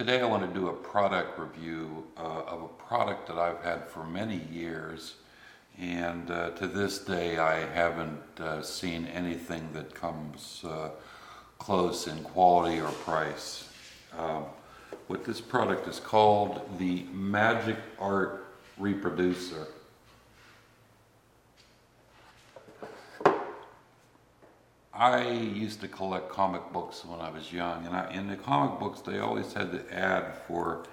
[0.00, 3.86] Today I want to do a product review uh, of a product that I've had
[3.86, 5.16] for many years
[5.78, 10.88] and uh, to this day I haven't uh, seen anything that comes uh,
[11.58, 13.68] close in quality or price.
[14.16, 14.44] Um,
[15.08, 19.66] what this product is called the Magic Art Reproducer.
[25.00, 28.78] I used to collect comic books when I was young, and I, in the comic
[28.78, 30.84] books they always had the ad for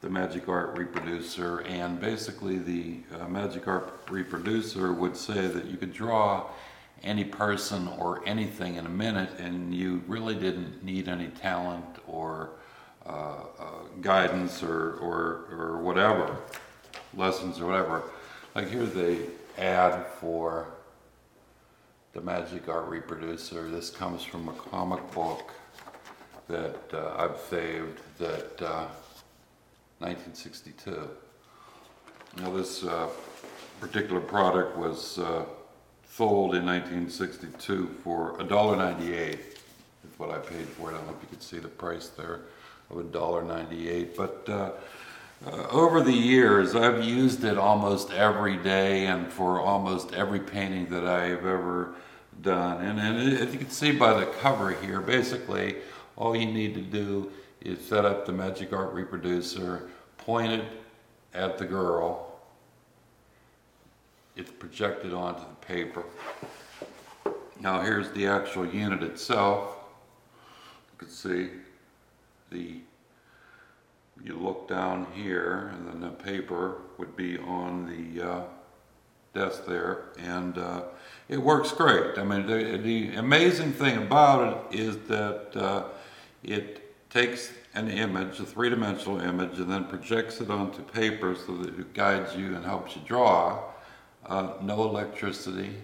[0.00, 5.76] the Magic Art Reproducer, and basically the uh, Magic Art Reproducer would say that you
[5.76, 6.46] could draw
[7.02, 12.50] any person or anything in a minute, and you really didn't need any talent or
[13.06, 13.64] uh, uh,
[14.00, 16.36] guidance or, or, or whatever,
[17.16, 18.04] lessons or whatever.
[18.54, 19.18] Like here's the
[19.58, 20.68] ad for
[22.14, 23.68] the Magic Art Reproducer.
[23.70, 25.52] This comes from a comic book
[26.48, 28.60] that uh, I've saved that
[29.98, 30.90] 1962.
[30.90, 31.06] Uh,
[32.40, 33.08] now this uh,
[33.80, 35.44] particular product was uh,
[36.10, 39.58] sold in 1962 for $1.98 is
[40.16, 40.94] what I paid for it.
[40.94, 42.40] I don't know if you can see the price there
[42.90, 44.48] of $1.98 but
[45.46, 50.86] uh, over the years, I've used it almost every day and for almost every painting
[50.86, 51.94] that I've ever
[52.42, 52.84] done.
[52.84, 55.76] And, and as you can see by the cover here, basically
[56.16, 57.30] all you need to do
[57.60, 60.64] is set up the Magic Art Reproducer, point it
[61.34, 62.40] at the girl,
[64.36, 66.04] it's projected onto the paper.
[67.60, 69.76] Now here's the actual unit itself.
[70.92, 71.50] You can see
[72.50, 72.80] the
[74.24, 78.42] you look down here and then the paper would be on the uh,
[79.34, 80.82] desk there and uh,
[81.28, 82.18] it works great.
[82.18, 85.84] I mean the, the, amazing thing about it is that uh,
[86.42, 91.78] it takes an image, a three-dimensional image, and then projects it onto paper so that
[91.78, 93.62] it guides you and helps you draw.
[94.26, 95.74] Uh, no electricity,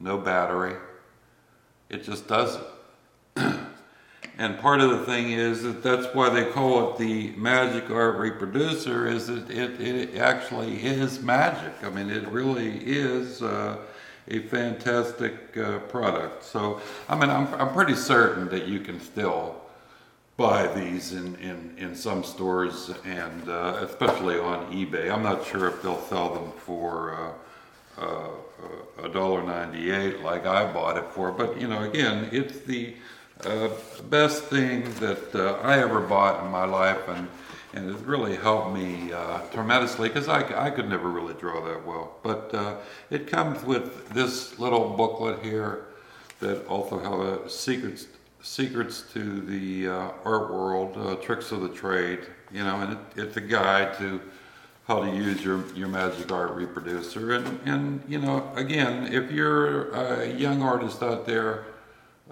[0.00, 0.76] no battery.
[1.90, 2.62] It just does it.
[4.40, 8.18] And part of the thing is that that's why they call it the magic art
[8.18, 11.74] reproducer is that it, it actually is magic.
[11.82, 13.78] I mean, it really is uh,
[14.28, 16.44] a fantastic uh, product.
[16.44, 19.56] So, I mean, I'm, I'm pretty certain that you can still
[20.36, 25.10] buy these in, in, in some stores and uh, especially on eBay.
[25.10, 27.34] I'm not sure if they'll sell them for
[27.98, 32.60] uh, uh, a dollar ninety-eight like I bought it for, but you know, again, it's
[32.60, 32.94] the
[33.44, 33.68] uh,
[34.08, 37.28] best thing that uh, I ever bought in my life, and
[37.74, 41.86] and it really helped me uh, tremendously because I, I could never really draw that
[41.86, 42.16] well.
[42.22, 42.76] But uh,
[43.10, 45.84] it comes with this little booklet here
[46.40, 48.06] that also has secrets
[48.40, 52.20] secrets to the uh, art world, uh, tricks of the trade.
[52.50, 54.20] You know, and it, it's a guide to
[54.86, 57.34] how to use your, your magic art reproducer.
[57.34, 61.66] And, and, you know, again, if you're a young artist out there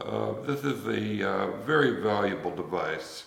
[0.01, 3.25] uh, this is a uh, very valuable device.